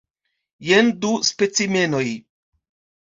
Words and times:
Jen 0.69 0.89
du 1.05 1.11
specimenoj. 1.29 2.05